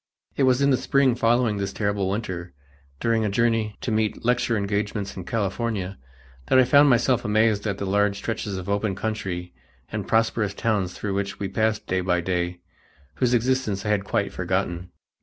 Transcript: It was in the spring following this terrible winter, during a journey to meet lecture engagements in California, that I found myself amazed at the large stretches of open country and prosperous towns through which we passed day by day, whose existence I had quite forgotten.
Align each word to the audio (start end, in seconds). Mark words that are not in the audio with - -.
It 0.35 0.41
was 0.49 0.63
in 0.63 0.71
the 0.71 0.77
spring 0.77 1.13
following 1.13 1.57
this 1.57 1.71
terrible 1.71 2.09
winter, 2.09 2.53
during 2.99 3.23
a 3.23 3.29
journey 3.29 3.77
to 3.81 3.91
meet 3.91 4.25
lecture 4.25 4.57
engagements 4.57 5.15
in 5.15 5.25
California, 5.25 5.99
that 6.47 6.57
I 6.57 6.63
found 6.63 6.89
myself 6.89 7.23
amazed 7.23 7.67
at 7.67 7.77
the 7.77 7.85
large 7.85 8.17
stretches 8.17 8.57
of 8.57 8.67
open 8.67 8.95
country 8.95 9.53
and 9.91 10.07
prosperous 10.07 10.55
towns 10.55 10.97
through 10.97 11.13
which 11.13 11.39
we 11.39 11.49
passed 11.49 11.85
day 11.85 12.01
by 12.01 12.19
day, 12.19 12.61
whose 13.17 13.35
existence 13.35 13.85
I 13.85 13.89
had 13.89 14.03
quite 14.03 14.33
forgotten. 14.33 14.89